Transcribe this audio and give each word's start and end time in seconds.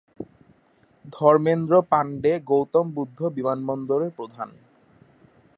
ধর্মেন্দ্র 1.13 1.73
পান্ডে 1.91 2.33
গৌতম 2.49 2.85
বুদ্ধ 2.97 3.19
বিমানবন্দরের 3.37 4.11
প্রধান। 4.17 4.49